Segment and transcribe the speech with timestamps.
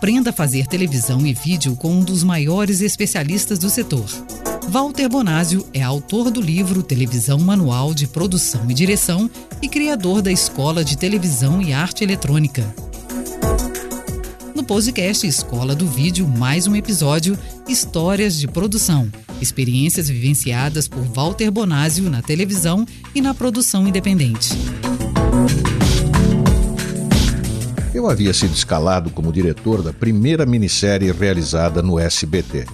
[0.00, 4.06] Aprenda a fazer televisão e vídeo com um dos maiores especialistas do setor.
[4.66, 10.32] Walter Bonásio é autor do livro Televisão Manual de Produção e Direção e criador da
[10.32, 12.74] Escola de Televisão e Arte Eletrônica.
[14.54, 17.38] No podcast Escola do Vídeo, mais um episódio
[17.68, 19.12] Histórias de Produção.
[19.38, 24.48] Experiências vivenciadas por Walter Bonásio na televisão e na produção independente.
[28.00, 32.64] Eu havia sido escalado como diretor da primeira minissérie realizada no SBT.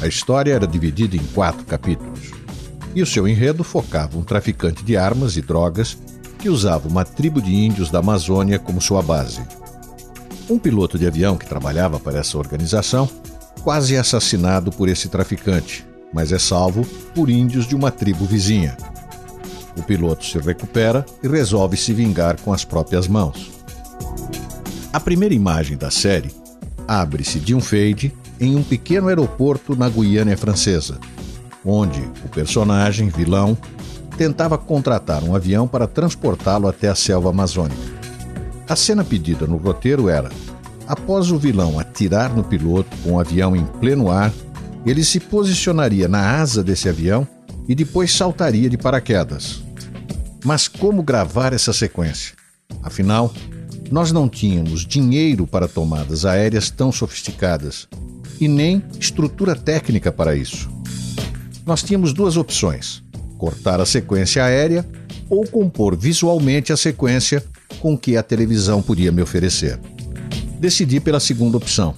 [0.00, 2.32] A história era dividida em quatro capítulos.
[2.94, 5.98] E o seu enredo focava um traficante de armas e drogas
[6.38, 9.42] que usava uma tribo de índios da Amazônia como sua base.
[10.48, 13.06] Um piloto de avião que trabalhava para essa organização
[13.62, 16.82] quase é assassinado por esse traficante, mas é salvo
[17.14, 18.74] por índios de uma tribo vizinha.
[19.76, 23.53] O piloto se recupera e resolve se vingar com as próprias mãos.
[24.94, 26.30] A primeira imagem da série
[26.86, 31.00] abre-se de um fade em um pequeno aeroporto na Guiana Francesa,
[31.64, 33.58] onde o personagem, vilão,
[34.16, 37.74] tentava contratar um avião para transportá-lo até a selva amazônica.
[38.68, 40.30] A cena pedida no roteiro era:
[40.86, 44.32] após o vilão atirar no piloto com o avião em pleno ar,
[44.86, 47.26] ele se posicionaria na asa desse avião
[47.68, 49.60] e depois saltaria de paraquedas.
[50.44, 52.36] Mas como gravar essa sequência?
[52.80, 53.34] Afinal,
[53.90, 57.86] nós não tínhamos dinheiro para tomadas aéreas tão sofisticadas
[58.40, 60.68] e nem estrutura técnica para isso.
[61.66, 63.02] Nós tínhamos duas opções:
[63.38, 64.86] cortar a sequência aérea
[65.28, 67.44] ou compor visualmente a sequência
[67.80, 69.78] com que a televisão podia me oferecer.
[70.58, 71.94] Decidi pela segunda opção.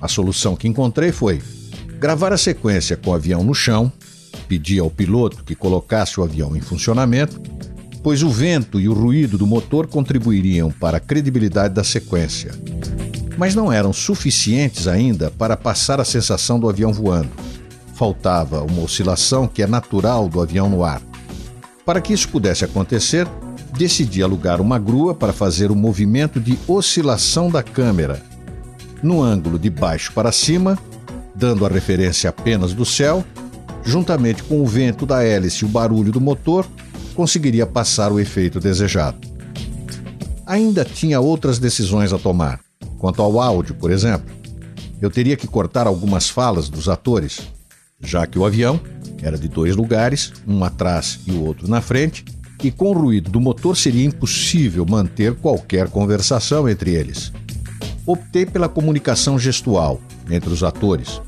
[0.00, 1.40] A solução que encontrei foi
[1.98, 3.90] gravar a sequência com o avião no chão,
[4.46, 7.40] pedir ao piloto que colocasse o avião em funcionamento
[8.04, 12.52] pois o vento e o ruído do motor contribuiriam para a credibilidade da sequência.
[13.38, 17.30] Mas não eram suficientes ainda para passar a sensação do avião voando.
[17.94, 21.00] Faltava uma oscilação que é natural do avião no ar.
[21.86, 23.26] Para que isso pudesse acontecer,
[23.72, 28.22] decidi alugar uma grua para fazer o movimento de oscilação da câmera,
[29.02, 30.78] no ângulo de baixo para cima,
[31.34, 33.24] dando a referência apenas do céu,
[33.82, 36.66] juntamente com o vento da hélice e o barulho do motor,
[37.14, 39.18] conseguiria passar o efeito desejado.
[40.46, 42.60] Ainda tinha outras decisões a tomar.
[42.98, 44.34] Quanto ao áudio, por exemplo,
[45.00, 47.40] eu teria que cortar algumas falas dos atores,
[48.00, 48.80] já que o avião
[49.22, 52.24] era de dois lugares, um atrás e o outro na frente,
[52.62, 57.32] e com o ruído do motor seria impossível manter qualquer conversação entre eles.
[58.06, 60.00] Optei pela comunicação gestual
[60.30, 61.20] entre os atores,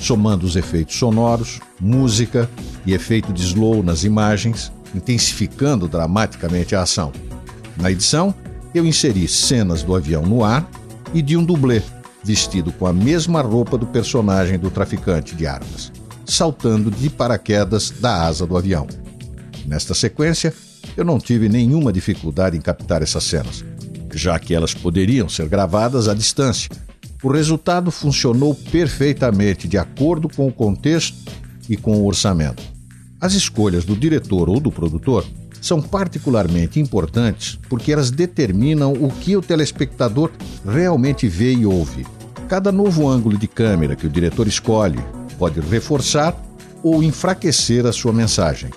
[0.00, 2.48] somando os efeitos sonoros, música
[2.86, 7.12] e efeito de slow nas imagens, intensificando dramaticamente a ação.
[7.76, 8.34] Na edição,
[8.74, 10.68] eu inseri cenas do avião no ar
[11.14, 11.82] e de um dublê,
[12.22, 15.92] vestido com a mesma roupa do personagem do traficante de armas,
[16.26, 18.86] saltando de paraquedas da asa do avião.
[19.66, 20.52] Nesta sequência,
[20.96, 23.64] eu não tive nenhuma dificuldade em captar essas cenas,
[24.12, 26.70] já que elas poderiam ser gravadas à distância.
[27.22, 31.16] O resultado funcionou perfeitamente de acordo com o contexto
[31.68, 32.77] e com o orçamento.
[33.20, 35.24] As escolhas do diretor ou do produtor
[35.60, 40.30] são particularmente importantes porque elas determinam o que o telespectador
[40.64, 42.06] realmente vê e ouve.
[42.48, 45.00] Cada novo ângulo de câmera que o diretor escolhe
[45.36, 46.40] pode reforçar
[46.80, 48.70] ou enfraquecer a sua mensagem.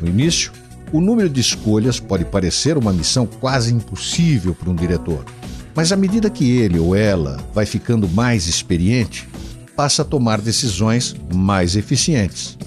[0.00, 0.50] No início,
[0.92, 5.24] o número de escolhas pode parecer uma missão quase impossível para um diretor,
[5.76, 9.28] mas à medida que ele ou ela vai ficando mais experiente,
[9.76, 12.58] passa a tomar decisões mais eficientes.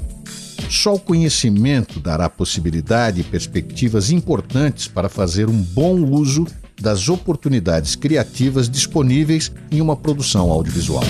[0.70, 6.46] Só o conhecimento dará possibilidade e perspectivas importantes para fazer um bom uso
[6.80, 11.04] das oportunidades criativas disponíveis em uma produção audiovisual.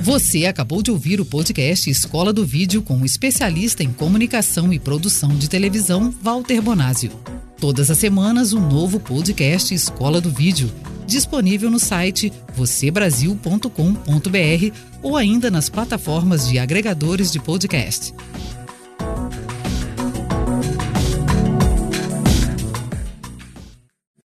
[0.00, 4.78] Você acabou de ouvir o podcast Escola do Vídeo com o especialista em comunicação e
[4.78, 7.12] produção de televisão, Walter Bonásio.
[7.60, 10.70] Todas as semanas, um novo podcast Escola do Vídeo
[11.06, 18.14] disponível no site vocêbrasil.com.br ou ainda nas plataformas de agregadores de podcast.